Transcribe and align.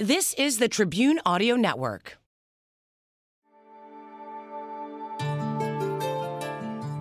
This 0.00 0.32
is 0.34 0.58
the 0.58 0.68
Tribune 0.68 1.18
Audio 1.26 1.56
Network. 1.56 2.18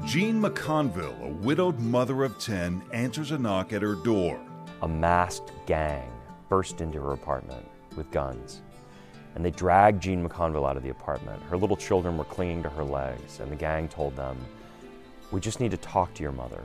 Jean 0.03 0.41
McConville, 0.41 1.21
a 1.21 1.27
widowed 1.27 1.79
mother 1.79 2.23
of 2.23 2.39
10, 2.39 2.81
answers 2.91 3.29
a 3.29 3.37
knock 3.37 3.71
at 3.71 3.83
her 3.83 3.93
door. 3.93 4.41
A 4.81 4.87
masked 4.87 5.51
gang 5.67 6.09
burst 6.49 6.81
into 6.81 6.99
her 6.99 7.13
apartment 7.13 7.63
with 7.95 8.09
guns. 8.09 8.63
And 9.35 9.45
they 9.45 9.51
dragged 9.51 10.01
Jean 10.01 10.27
McConville 10.27 10.67
out 10.67 10.75
of 10.75 10.81
the 10.81 10.89
apartment. 10.89 11.39
Her 11.43 11.57
little 11.57 11.77
children 11.77 12.17
were 12.17 12.23
clinging 12.23 12.63
to 12.63 12.69
her 12.69 12.83
legs, 12.83 13.41
and 13.41 13.51
the 13.51 13.55
gang 13.55 13.87
told 13.87 14.15
them, 14.15 14.43
We 15.29 15.39
just 15.39 15.59
need 15.59 15.69
to 15.69 15.77
talk 15.77 16.15
to 16.15 16.23
your 16.23 16.31
mother. 16.31 16.63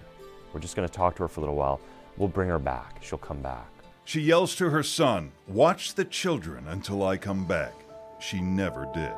We're 0.55 0.61
just 0.61 0.77
going 0.77 0.89
to 0.89 0.95
talk 0.95 1.15
to 1.17 1.25
her 1.25 1.29
for 1.29 1.41
a 1.41 1.43
little 1.43 1.57
while. 1.57 1.79
We'll 2.17 2.29
bring 2.29 2.49
her 2.49 2.59
back. 2.59 3.01
She'll 3.03 3.19
come 3.19 3.43
back. 3.43 3.69
She 4.05 4.21
yells 4.21 4.57
to 4.57 4.71
her 4.71 4.83
son, 4.83 5.33
Watch 5.47 5.95
the 5.95 6.05
children 6.05 6.67
until 6.69 7.05
I 7.05 7.17
come 7.17 7.47
back. 7.47 7.73
She 8.19 8.41
never 8.41 8.89
did. 8.93 9.13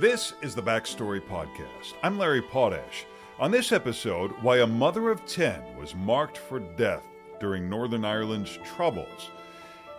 This 0.00 0.34
is 0.42 0.54
the 0.54 0.62
Backstory 0.62 1.20
Podcast. 1.20 1.94
I'm 2.02 2.18
Larry 2.18 2.42
Potash. 2.42 3.04
On 3.38 3.50
this 3.50 3.72
episode, 3.72 4.32
why 4.42 4.58
a 4.58 4.66
mother 4.66 5.10
of 5.10 5.24
10 5.26 5.76
was 5.76 5.94
marked 5.94 6.38
for 6.38 6.58
death 6.60 7.04
during 7.40 7.68
Northern 7.68 8.04
Ireland's 8.04 8.58
Troubles, 8.64 9.30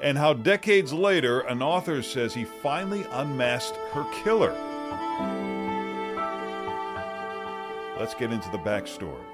and 0.01 0.17
how 0.17 0.33
decades 0.33 0.91
later, 0.91 1.41
an 1.41 1.61
author 1.61 2.01
says 2.01 2.33
he 2.33 2.43
finally 2.45 3.05
unmasked 3.11 3.77
her 3.93 4.05
killer. 4.23 4.55
Let's 7.99 8.13
get 8.13 8.31
into 8.31 8.49
the 8.49 8.57
backstory. 8.57 9.25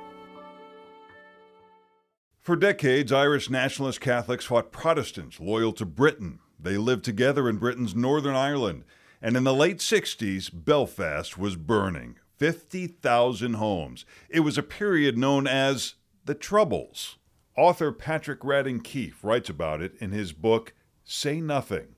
For 2.41 2.55
decades, 2.55 3.11
Irish 3.11 3.47
nationalist 3.47 4.01
Catholics 4.01 4.45
fought 4.45 4.71
Protestants 4.71 5.39
loyal 5.39 5.71
to 5.73 5.85
Britain. 5.85 6.39
They 6.59 6.77
lived 6.77 7.05
together 7.05 7.47
in 7.47 7.57
Britain's 7.57 7.93
Northern 7.93 8.35
Ireland, 8.35 8.83
and 9.21 9.37
in 9.37 9.43
the 9.43 9.53
late 9.53 9.77
60s, 9.77 10.49
Belfast 10.51 11.37
was 11.37 11.55
burning 11.55 12.15
50,000 12.37 13.53
homes. 13.53 14.03
It 14.29 14.39
was 14.39 14.57
a 14.57 14.63
period 14.63 15.15
known 15.15 15.45
as 15.45 15.93
the 16.25 16.35
Troubles. 16.35 17.17
Author 17.55 17.91
Patrick 17.91 18.39
Radden 18.39 18.83
Keefe 18.83 19.23
writes 19.23 19.49
about 19.49 19.79
it 19.79 19.93
in 19.99 20.11
his 20.11 20.33
book, 20.33 20.73
Say 21.03 21.39
Nothing 21.39 21.95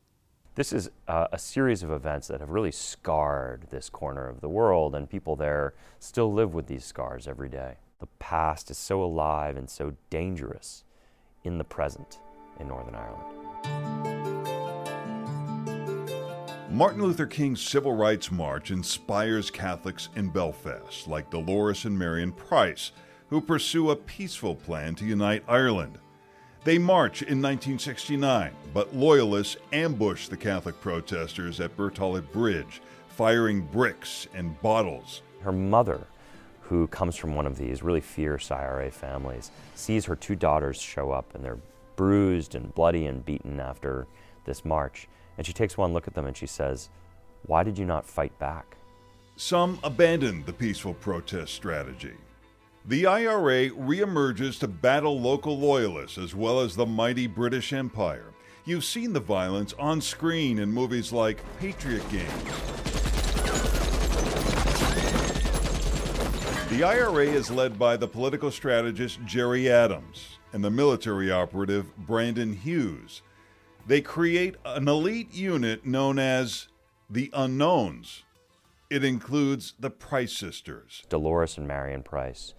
this 0.57 0.73
is 0.73 0.89
uh, 1.07 1.27
a 1.31 1.37
series 1.37 1.83
of 1.83 1.91
events 1.91 2.27
that 2.27 2.39
have 2.39 2.49
really 2.49 2.71
scarred 2.71 3.67
this 3.69 3.91
corner 3.91 4.27
of 4.27 4.41
the 4.41 4.49
world, 4.49 4.95
and 4.95 5.07
people 5.07 5.35
there 5.35 5.75
still 5.99 6.33
live 6.33 6.55
with 6.55 6.65
these 6.65 6.83
scars 6.83 7.27
every 7.27 7.47
day. 7.47 7.75
The 7.99 8.07
past 8.17 8.71
is 8.71 8.77
so 8.77 9.03
alive 9.03 9.55
and 9.55 9.69
so 9.69 9.93
dangerous 10.09 10.83
in 11.43 11.59
the 11.59 11.63
present 11.63 12.17
in 12.59 12.69
Northern 12.69 12.95
Ireland. 12.95 13.23
Martin 16.71 17.03
Luther 17.03 17.27
King's 17.27 17.61
Civil 17.61 17.95
Rights 17.95 18.31
March 18.31 18.71
inspires 18.71 19.51
Catholics 19.51 20.09
in 20.15 20.29
Belfast, 20.29 21.07
like 21.07 21.29
Dolores 21.29 21.85
and 21.85 21.97
Marian 21.97 22.31
Price, 22.31 22.93
who 23.29 23.41
pursue 23.41 23.91
a 23.91 23.95
peaceful 23.95 24.55
plan 24.55 24.95
to 24.95 25.05
unite 25.05 25.43
Ireland. 25.47 25.99
They 26.67 26.77
march 26.77 27.21
in 27.21 27.41
1969, 27.41 28.51
but 28.73 28.93
Loyalists 28.93 29.55
ambush 29.71 30.27
the 30.27 30.35
Catholic 30.35 30.77
protesters 30.81 31.61
at 31.61 31.77
Burntollet 31.77 32.29
Bridge, 32.33 32.81
firing 33.07 33.61
bricks 33.61 34.27
and 34.33 34.61
bottles. 34.61 35.21
Her 35.39 35.53
mother, 35.53 36.05
who 36.59 36.87
comes 36.87 37.15
from 37.15 37.35
one 37.35 37.45
of 37.45 37.57
these 37.57 37.83
really 37.83 38.01
fierce 38.01 38.51
IRA 38.51 38.91
families, 38.91 39.49
sees 39.75 40.03
her 40.03 40.15
two 40.17 40.35
daughters 40.35 40.81
show 40.81 41.11
up 41.11 41.33
and 41.33 41.41
they're 41.41 41.61
bruised 41.95 42.53
and 42.53 42.75
bloody 42.75 43.05
and 43.05 43.23
beaten 43.23 43.61
after 43.61 44.05
this 44.43 44.65
march. 44.65 45.07
And 45.37 45.47
she 45.47 45.53
takes 45.53 45.77
one 45.77 45.93
look 45.93 46.05
at 46.05 46.15
them 46.15 46.25
and 46.25 46.35
she 46.35 46.47
says, 46.47 46.89
Why 47.45 47.63
did 47.63 47.77
you 47.77 47.85
not 47.85 48.05
fight 48.05 48.37
back? 48.39 48.75
Some 49.37 49.79
abandoned 49.85 50.45
the 50.45 50.51
peaceful 50.51 50.95
protest 50.95 51.53
strategy. 51.53 52.15
The 52.87 53.05
IRA 53.05 53.69
reemerges 53.71 54.57
to 54.59 54.67
battle 54.69 55.19
local 55.19 55.59
loyalists 55.59 56.17
as 56.17 56.33
well 56.33 56.61
as 56.61 56.73
the 56.73 56.85
mighty 56.85 57.27
British 57.27 57.73
Empire. 57.73 58.31
You've 58.63 58.85
seen 58.85 59.11
the 59.11 59.19
violence 59.19 59.73
on 59.77 59.99
screen 59.99 60.57
in 60.57 60.71
movies 60.71 61.11
like 61.11 61.43
Patriot 61.59 62.09
Games. 62.09 62.31
The 66.69 66.81
IRA 66.85 67.25
is 67.25 67.51
led 67.51 67.77
by 67.77 67.97
the 67.97 68.07
political 68.07 68.51
strategist 68.51 69.19
Gerry 69.25 69.69
Adams 69.69 70.37
and 70.53 70.63
the 70.63 70.71
military 70.71 71.29
operative 71.29 71.93
Brendan 71.97 72.53
Hughes. 72.53 73.21
They 73.85 73.99
create 73.99 74.55
an 74.63 74.87
elite 74.87 75.33
unit 75.33 75.85
known 75.85 76.19
as 76.19 76.69
the 77.09 77.29
Unknowns. 77.33 78.23
It 78.89 79.03
includes 79.03 79.73
the 79.77 79.89
Price 79.89 80.31
sisters 80.31 81.03
Dolores 81.09 81.57
and 81.57 81.67
Marian 81.67 82.01
Price 82.01 82.53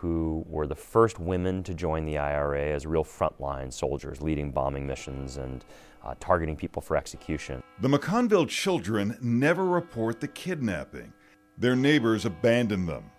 who 0.00 0.42
were 0.48 0.66
the 0.66 0.74
first 0.74 1.18
women 1.18 1.62
to 1.62 1.74
join 1.74 2.06
the 2.06 2.16
IRA 2.16 2.68
as 2.74 2.86
real 2.86 3.04
frontline 3.04 3.70
soldiers, 3.70 4.22
leading 4.22 4.50
bombing 4.50 4.86
missions 4.86 5.36
and 5.36 5.62
uh, 6.02 6.14
targeting 6.18 6.56
people 6.56 6.80
for 6.80 6.96
execution. 6.96 7.62
The 7.80 7.88
McConville 7.88 8.48
children 8.48 9.18
never 9.20 9.66
report 9.66 10.20
the 10.20 10.28
kidnapping. 10.28 11.12
Their 11.58 11.76
neighbors 11.76 12.24
abandon 12.24 12.86
them. 12.86 13.10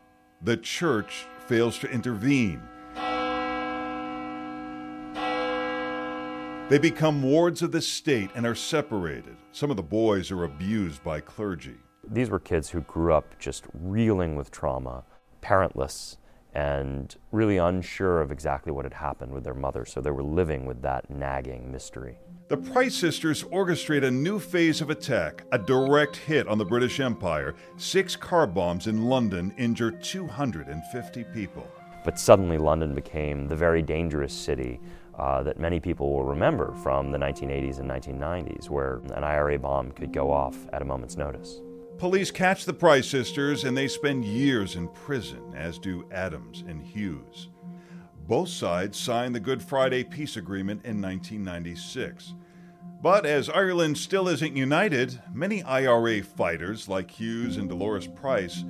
The 0.41 0.57
church 0.57 1.27
fails 1.45 1.77
to 1.79 1.91
intervene. 1.91 2.63
They 6.69 6.79
become 6.79 7.21
wards 7.21 7.61
of 7.61 7.71
the 7.71 7.81
state 7.81 8.31
and 8.33 8.43
are 8.43 8.55
separated. 8.55 9.37
Some 9.51 9.69
of 9.69 9.77
the 9.77 9.83
boys 9.83 10.31
are 10.31 10.45
abused 10.45 11.03
by 11.03 11.19
clergy. 11.19 11.77
These 12.09 12.31
were 12.31 12.39
kids 12.39 12.71
who 12.71 12.81
grew 12.81 13.13
up 13.13 13.37
just 13.37 13.65
reeling 13.71 14.35
with 14.35 14.49
trauma, 14.49 15.03
parentless, 15.43 16.17
and 16.53 17.15
really 17.31 17.57
unsure 17.57 18.21
of 18.21 18.31
exactly 18.31 18.71
what 18.71 18.85
had 18.85 18.93
happened 18.93 19.31
with 19.31 19.43
their 19.43 19.53
mother, 19.53 19.85
so 19.85 20.01
they 20.01 20.11
were 20.11 20.23
living 20.23 20.65
with 20.65 20.81
that 20.81 21.09
nagging 21.09 21.71
mystery. 21.71 22.17
The 22.49 22.57
Price 22.57 22.95
sisters 22.95 23.43
orchestrate 23.45 24.03
a 24.03 24.11
new 24.11 24.37
phase 24.37 24.81
of 24.81 24.89
attack, 24.89 25.45
a 25.53 25.57
direct 25.57 26.17
hit 26.17 26.49
on 26.49 26.57
the 26.57 26.65
British 26.65 26.99
Empire. 26.99 27.55
Six 27.77 28.17
car 28.17 28.45
bombs 28.45 28.87
in 28.87 29.05
London 29.05 29.53
injure 29.57 29.91
250 29.91 31.23
people. 31.33 31.65
But 32.03 32.19
suddenly, 32.19 32.57
London 32.57 32.93
became 32.93 33.47
the 33.47 33.55
very 33.55 33.81
dangerous 33.81 34.33
city 34.33 34.81
uh, 35.17 35.43
that 35.43 35.59
many 35.59 35.79
people 35.79 36.11
will 36.11 36.25
remember 36.25 36.73
from 36.83 37.11
the 37.11 37.17
1980s 37.17 37.79
and 37.79 37.89
1990s, 37.89 38.69
where 38.69 39.01
an 39.13 39.23
IRA 39.23 39.57
bomb 39.57 39.91
could 39.91 40.11
go 40.11 40.29
off 40.29 40.57
at 40.73 40.81
a 40.81 40.85
moment's 40.85 41.15
notice. 41.15 41.61
Police 42.01 42.31
catch 42.31 42.65
the 42.65 42.73
Price 42.73 43.07
sisters 43.07 43.63
and 43.63 43.77
they 43.77 43.87
spend 43.87 44.25
years 44.25 44.75
in 44.75 44.87
prison, 44.87 45.53
as 45.55 45.77
do 45.77 46.03
Adams 46.11 46.63
and 46.67 46.81
Hughes. 46.81 47.49
Both 48.27 48.49
sides 48.49 48.97
signed 48.97 49.35
the 49.35 49.39
Good 49.39 49.61
Friday 49.61 50.03
Peace 50.03 50.35
Agreement 50.35 50.83
in 50.83 50.99
1996. 50.99 52.33
But 53.03 53.27
as 53.27 53.51
Ireland 53.51 53.99
still 53.99 54.27
isn't 54.29 54.55
united, 54.57 55.21
many 55.31 55.61
IRA 55.61 56.23
fighters 56.23 56.87
like 56.87 57.11
Hughes 57.11 57.57
and 57.57 57.69
Dolores 57.69 58.07
Price 58.07 58.65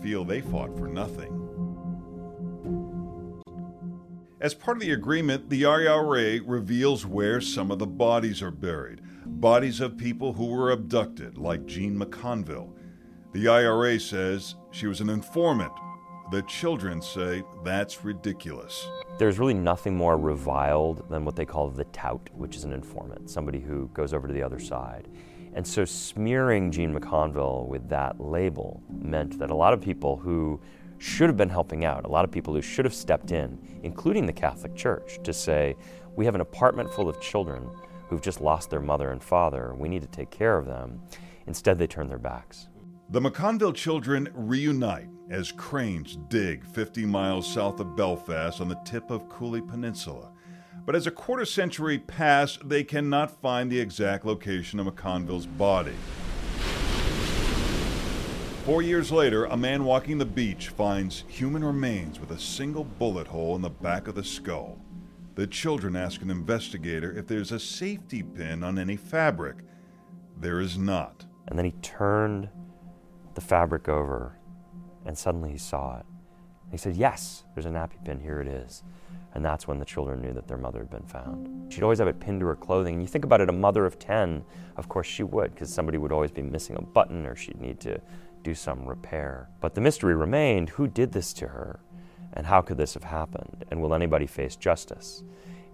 feel 0.00 0.24
they 0.24 0.40
fought 0.40 0.78
for 0.78 0.86
nothing. 0.86 1.32
As 4.40 4.54
part 4.54 4.76
of 4.76 4.80
the 4.84 4.92
agreement, 4.92 5.50
the 5.50 5.64
IRA 5.64 6.40
reveals 6.40 7.04
where 7.04 7.40
some 7.40 7.72
of 7.72 7.80
the 7.80 7.86
bodies 7.88 8.42
are 8.42 8.52
buried 8.52 9.02
bodies 9.40 9.80
of 9.80 9.98
people 9.98 10.32
who 10.32 10.46
were 10.46 10.70
abducted, 10.70 11.36
like 11.36 11.66
Jean 11.66 11.98
McConville. 11.98 12.72
The 13.32 13.48
IRA 13.48 14.00
says 14.00 14.54
she 14.70 14.86
was 14.86 15.02
an 15.02 15.10
informant. 15.10 15.72
The 16.30 16.40
children 16.42 17.02
say 17.02 17.42
that's 17.62 18.02
ridiculous. 18.02 18.88
There's 19.18 19.38
really 19.38 19.54
nothing 19.54 19.94
more 19.94 20.16
reviled 20.16 21.08
than 21.10 21.26
what 21.26 21.36
they 21.36 21.44
call 21.44 21.68
the 21.68 21.84
tout, 21.84 22.30
which 22.32 22.56
is 22.56 22.64
an 22.64 22.72
informant, 22.72 23.28
somebody 23.28 23.60
who 23.60 23.90
goes 23.92 24.14
over 24.14 24.26
to 24.26 24.32
the 24.32 24.42
other 24.42 24.58
side. 24.58 25.06
And 25.52 25.66
so 25.66 25.84
smearing 25.84 26.70
Jean 26.70 26.98
McConville 26.98 27.68
with 27.68 27.90
that 27.90 28.18
label 28.18 28.82
meant 28.88 29.38
that 29.38 29.50
a 29.50 29.54
lot 29.54 29.74
of 29.74 29.82
people 29.82 30.16
who 30.16 30.60
should 30.96 31.28
have 31.28 31.36
been 31.36 31.50
helping 31.50 31.84
out, 31.84 32.06
a 32.06 32.08
lot 32.08 32.24
of 32.24 32.30
people 32.30 32.54
who 32.54 32.62
should 32.62 32.86
have 32.86 32.94
stepped 32.94 33.32
in, 33.32 33.58
including 33.82 34.24
the 34.24 34.32
Catholic 34.32 34.74
Church, 34.74 35.18
to 35.24 35.34
say, 35.34 35.76
we 36.16 36.24
have 36.24 36.34
an 36.34 36.40
apartment 36.40 36.90
full 36.90 37.08
of 37.08 37.20
children 37.20 37.68
who've 38.08 38.20
just 38.20 38.40
lost 38.40 38.70
their 38.70 38.80
mother 38.80 39.10
and 39.10 39.22
father. 39.22 39.74
We 39.76 39.88
need 39.88 40.02
to 40.02 40.08
take 40.08 40.30
care 40.30 40.58
of 40.58 40.66
them. 40.66 41.00
Instead, 41.46 41.78
they 41.78 41.86
turn 41.86 42.08
their 42.08 42.18
backs. 42.18 42.68
The 43.10 43.20
McConville 43.20 43.74
children 43.74 44.28
reunite 44.34 45.08
as 45.30 45.52
cranes 45.52 46.18
dig 46.28 46.64
50 46.64 47.04
miles 47.06 47.52
south 47.52 47.80
of 47.80 47.96
Belfast 47.96 48.60
on 48.60 48.68
the 48.68 48.80
tip 48.84 49.10
of 49.10 49.28
Cooley 49.28 49.60
Peninsula. 49.60 50.30
But 50.84 50.94
as 50.94 51.06
a 51.06 51.10
quarter 51.10 51.44
century 51.44 51.98
pass, 51.98 52.58
they 52.64 52.84
cannot 52.84 53.40
find 53.42 53.70
the 53.70 53.80
exact 53.80 54.24
location 54.24 54.78
of 54.78 54.86
McConville's 54.86 55.46
body. 55.46 55.94
Four 58.64 58.82
years 58.82 59.12
later, 59.12 59.44
a 59.44 59.56
man 59.56 59.84
walking 59.84 60.18
the 60.18 60.24
beach 60.24 60.68
finds 60.70 61.22
human 61.28 61.62
remains 61.62 62.18
with 62.18 62.32
a 62.32 62.38
single 62.38 62.82
bullet 62.82 63.28
hole 63.28 63.54
in 63.54 63.62
the 63.62 63.70
back 63.70 64.08
of 64.08 64.16
the 64.16 64.24
skull. 64.24 64.78
The 65.36 65.46
children 65.46 65.96
ask 65.96 66.22
an 66.22 66.30
investigator 66.30 67.12
if 67.12 67.26
there's 67.26 67.52
a 67.52 67.60
safety 67.60 68.22
pin 68.22 68.64
on 68.64 68.78
any 68.78 68.96
fabric. 68.96 69.56
There 70.40 70.60
is 70.60 70.78
not. 70.78 71.26
And 71.48 71.58
then 71.58 71.66
he 71.66 71.72
turned 71.82 72.48
the 73.34 73.42
fabric 73.42 73.86
over, 73.86 74.38
and 75.04 75.16
suddenly 75.16 75.52
he 75.52 75.58
saw 75.58 75.98
it. 75.98 76.06
He 76.70 76.78
said, 76.78 76.96
Yes, 76.96 77.44
there's 77.54 77.66
a 77.66 77.70
nappy 77.70 78.02
pin, 78.02 78.18
here 78.18 78.40
it 78.40 78.48
is. 78.48 78.82
And 79.34 79.44
that's 79.44 79.68
when 79.68 79.78
the 79.78 79.84
children 79.84 80.22
knew 80.22 80.32
that 80.32 80.48
their 80.48 80.56
mother 80.56 80.78
had 80.78 80.90
been 80.90 81.06
found. 81.06 81.70
She'd 81.70 81.82
always 81.82 81.98
have 81.98 82.08
it 82.08 82.18
pinned 82.18 82.40
to 82.40 82.46
her 82.46 82.56
clothing. 82.56 82.94
And 82.94 83.02
you 83.02 83.06
think 83.06 83.26
about 83.26 83.42
it, 83.42 83.50
a 83.50 83.52
mother 83.52 83.84
of 83.84 83.98
10, 83.98 84.42
of 84.78 84.88
course 84.88 85.06
she 85.06 85.22
would, 85.22 85.52
because 85.52 85.70
somebody 85.70 85.98
would 85.98 86.12
always 86.12 86.30
be 86.30 86.40
missing 86.40 86.76
a 86.76 86.82
button 86.82 87.26
or 87.26 87.36
she'd 87.36 87.60
need 87.60 87.78
to 87.80 88.00
do 88.42 88.54
some 88.54 88.86
repair. 88.86 89.50
But 89.60 89.74
the 89.74 89.82
mystery 89.82 90.14
remained 90.14 90.70
who 90.70 90.88
did 90.88 91.12
this 91.12 91.34
to 91.34 91.48
her? 91.48 91.80
And 92.32 92.46
how 92.46 92.60
could 92.60 92.76
this 92.76 92.94
have 92.94 93.04
happened? 93.04 93.64
And 93.70 93.80
will 93.80 93.94
anybody 93.94 94.26
face 94.26 94.56
justice? 94.56 95.22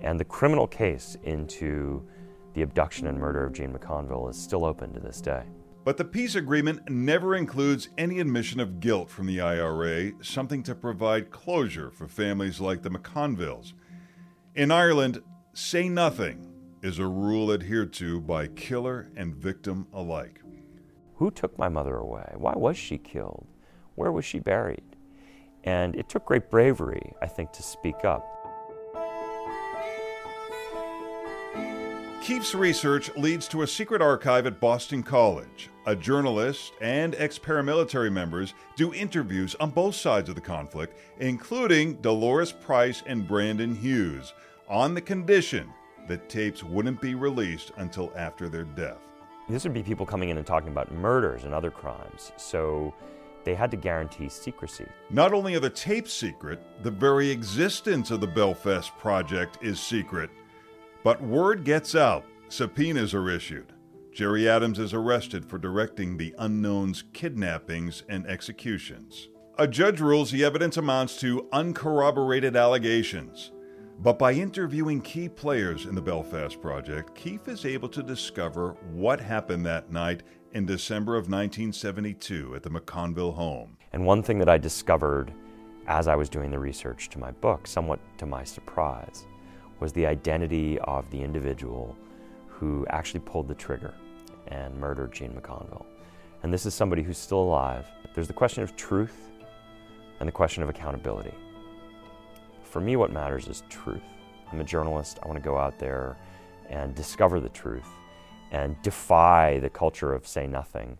And 0.00 0.19
the 0.19 0.25
criminal 0.25 0.66
case 0.66 1.16
into 1.22 2.06
the 2.54 2.62
abduction 2.62 3.06
and 3.06 3.19
murder 3.19 3.44
of 3.44 3.52
Jean 3.52 3.72
McConville 3.72 4.31
is 4.31 4.37
still 4.37 4.64
open 4.64 4.93
to 4.93 5.00
this 5.00 5.20
day. 5.20 5.44
But 5.84 5.96
the 5.96 6.04
peace 6.04 6.37
agreement 6.37 6.88
never 6.88 7.34
includes 7.34 7.88
any 7.99 8.20
admission 8.20 8.60
of 8.60 8.78
guilt 8.78 9.10
from 9.10 9.26
the 9.26 9.40
IRA, 9.40 10.12
something 10.22 10.62
to 10.64 10.76
provide 10.76 11.31
closure 11.31 11.90
for 11.90 12.06
families 12.06 12.60
like 12.60 12.82
the 12.82 12.90
McConvilles. 12.90 13.72
In 14.55 14.70
Ireland, 14.70 15.22
say 15.55 15.88
nothing 15.88 16.48
is 16.82 16.98
a 16.98 17.06
rule 17.06 17.52
adhered 17.52 17.93
to 17.94 18.20
by 18.20 18.46
killer 18.48 19.10
and 19.16 19.34
victim 19.34 19.87
alike. 19.93 20.40
Who 21.16 21.31
took 21.31 21.58
my 21.58 21.69
mother 21.69 21.96
away? 21.96 22.32
Why 22.37 22.52
was 22.55 22.76
she 22.76 22.98
killed? 22.98 23.46
Where 23.94 24.12
was 24.12 24.25
she 24.25 24.38
buried? 24.38 24.91
And 25.64 25.94
it 25.94 26.08
took 26.08 26.24
great 26.24 26.50
bravery, 26.50 27.14
I 27.22 27.26
think, 27.26 27.52
to 27.52 27.62
speak 27.62 28.04
up. 28.04 28.28
Keefe's 32.22 32.54
research 32.54 33.10
leads 33.16 33.48
to 33.48 33.62
a 33.62 33.66
secret 33.66 34.00
archive 34.00 34.46
at 34.46 34.60
Boston 34.60 35.02
College. 35.02 35.70
A 35.86 35.96
journalist 35.96 36.72
and 36.80 37.16
ex 37.16 37.36
paramilitary 37.36 38.12
members 38.12 38.54
do 38.76 38.94
interviews 38.94 39.56
on 39.56 39.70
both 39.70 39.96
sides 39.96 40.28
of 40.28 40.36
the 40.36 40.40
conflict, 40.40 40.96
including 41.18 41.94
Dolores 41.94 42.52
Price 42.52 43.02
and 43.06 43.26
Brendan 43.26 43.74
Hughes, 43.74 44.34
on 44.68 44.94
the 44.94 45.00
condition 45.00 45.72
that 46.06 46.28
tapes 46.28 46.62
wouldn't 46.62 47.00
be 47.00 47.16
released 47.16 47.72
until 47.78 48.12
after 48.16 48.48
their 48.48 48.64
death. 48.64 48.98
This 49.48 49.64
would 49.64 49.74
be 49.74 49.82
people 49.82 50.06
coming 50.06 50.28
in 50.28 50.38
and 50.38 50.46
talking 50.46 50.68
about 50.68 50.92
murders 50.92 51.42
and 51.42 51.52
other 51.52 51.72
crimes, 51.72 52.30
so 52.36 52.94
they 53.44 53.54
had 53.54 53.70
to 53.70 53.76
guarantee 53.76 54.28
secrecy. 54.28 54.86
Not 55.10 55.32
only 55.32 55.54
are 55.54 55.60
the 55.60 55.70
tapes 55.70 56.12
secret, 56.12 56.60
the 56.82 56.90
very 56.90 57.30
existence 57.30 58.10
of 58.10 58.20
the 58.20 58.26
Belfast 58.26 58.96
Project 58.98 59.58
is 59.62 59.80
secret. 59.80 60.30
But 61.04 61.22
word 61.22 61.64
gets 61.64 61.94
out, 61.94 62.24
subpoenas 62.48 63.14
are 63.14 63.28
issued. 63.30 63.72
Gerry 64.12 64.48
Adams 64.48 64.78
is 64.78 64.92
arrested 64.92 65.44
for 65.44 65.58
directing 65.58 66.16
the 66.16 66.34
unknown's 66.38 67.04
kidnappings 67.12 68.04
and 68.08 68.26
executions. 68.26 69.28
A 69.58 69.66
judge 69.66 70.00
rules 70.00 70.30
the 70.30 70.44
evidence 70.44 70.76
amounts 70.76 71.18
to 71.20 71.48
uncorroborated 71.52 72.56
allegations. 72.56 73.52
But 74.00 74.18
by 74.18 74.32
interviewing 74.32 75.00
key 75.00 75.28
players 75.28 75.86
in 75.86 75.94
the 75.94 76.02
Belfast 76.02 76.60
Project, 76.60 77.14
Keefe 77.14 77.48
is 77.48 77.64
able 77.64 77.88
to 77.90 78.02
discover 78.02 78.76
what 78.92 79.20
happened 79.20 79.64
that 79.66 79.90
night 79.92 80.24
in 80.52 80.66
December 80.66 81.12
of 81.12 81.30
1972 81.30 82.56
at 82.56 82.62
the 82.62 82.70
McConville 82.70 83.34
home. 83.34 83.76
And 83.92 84.04
one 84.04 84.22
thing 84.22 84.38
that 84.38 84.48
I 84.48 84.58
discovered 84.58 85.32
as 85.86 86.08
I 86.08 86.16
was 86.16 86.28
doing 86.28 86.50
the 86.50 86.58
research 86.58 87.10
to 87.10 87.18
my 87.18 87.30
book, 87.30 87.66
somewhat 87.66 88.00
to 88.18 88.26
my 88.26 88.44
surprise, 88.44 89.26
was 89.80 89.92
the 89.92 90.06
identity 90.06 90.78
of 90.80 91.08
the 91.10 91.22
individual 91.22 91.96
who 92.48 92.86
actually 92.90 93.20
pulled 93.20 93.48
the 93.48 93.54
trigger 93.54 93.94
and 94.48 94.76
murdered 94.76 95.12
Jean 95.12 95.32
McConville. 95.32 95.86
And 96.42 96.52
this 96.52 96.66
is 96.66 96.74
somebody 96.74 97.02
who's 97.02 97.18
still 97.18 97.40
alive. 97.40 97.86
There's 98.14 98.28
the 98.28 98.32
question 98.32 98.62
of 98.62 98.76
truth 98.76 99.30
and 100.20 100.28
the 100.28 100.32
question 100.32 100.62
of 100.62 100.68
accountability. 100.68 101.34
For 102.72 102.80
me, 102.80 102.96
what 102.96 103.12
matters 103.12 103.48
is 103.48 103.64
truth. 103.69 104.00
I'm 104.50 104.58
a 104.58 104.64
journalist. 104.64 105.19
I 105.22 105.26
want 105.26 105.36
to 105.36 105.44
go 105.44 105.58
out 105.58 105.78
there 105.78 106.16
and 106.70 106.94
discover 106.94 107.38
the 107.38 107.50
truth 107.50 107.86
and 108.50 108.80
defy 108.80 109.58
the 109.58 109.69
culture 109.69 110.14
of 110.14 110.26
say 110.26 110.46
nothing. 110.46 110.96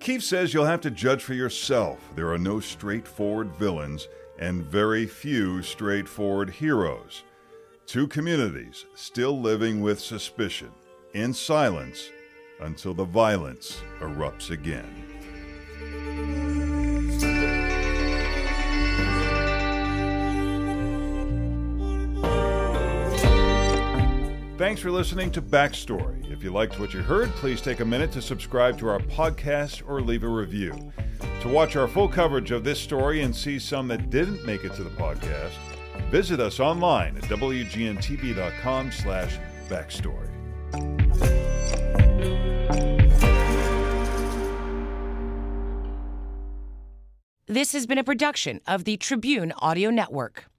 Keefe 0.00 0.22
says 0.22 0.52
you'll 0.52 0.66
have 0.66 0.82
to 0.82 0.90
judge 0.90 1.22
for 1.22 1.32
yourself. 1.32 1.98
There 2.14 2.30
are 2.30 2.36
no 2.36 2.60
straightforward 2.60 3.56
villains 3.56 4.06
and 4.38 4.62
very 4.62 5.06
few 5.06 5.62
straightforward 5.62 6.50
heroes. 6.50 7.22
Two 7.86 8.06
communities 8.06 8.84
still 8.94 9.40
living 9.40 9.80
with 9.80 9.98
suspicion, 9.98 10.72
in 11.14 11.32
silence, 11.32 12.10
until 12.60 12.92
the 12.92 13.04
violence 13.04 13.80
erupts 14.00 14.50
again. 14.50 16.51
Thanks 24.62 24.80
for 24.80 24.92
listening 24.92 25.32
to 25.32 25.42
Backstory. 25.42 26.30
If 26.30 26.44
you 26.44 26.52
liked 26.52 26.78
what 26.78 26.94
you 26.94 27.02
heard, 27.02 27.30
please 27.30 27.60
take 27.60 27.80
a 27.80 27.84
minute 27.84 28.12
to 28.12 28.22
subscribe 28.22 28.78
to 28.78 28.86
our 28.86 29.00
podcast 29.00 29.82
or 29.88 30.00
leave 30.00 30.22
a 30.22 30.28
review. 30.28 30.92
To 31.40 31.48
watch 31.48 31.74
our 31.74 31.88
full 31.88 32.06
coverage 32.06 32.52
of 32.52 32.62
this 32.62 32.78
story 32.78 33.22
and 33.22 33.34
see 33.34 33.58
some 33.58 33.88
that 33.88 34.08
didn't 34.08 34.46
make 34.46 34.62
it 34.62 34.72
to 34.74 34.84
the 34.84 34.90
podcast, 34.90 35.50
visit 36.12 36.38
us 36.38 36.60
online 36.60 37.16
at 37.16 37.24
wgntv.com 37.24 38.92
slash 38.92 39.36
backstory. 39.68 40.28
This 47.48 47.72
has 47.72 47.88
been 47.88 47.98
a 47.98 48.04
production 48.04 48.60
of 48.68 48.84
the 48.84 48.96
Tribune 48.96 49.52
Audio 49.58 49.90
Network. 49.90 50.51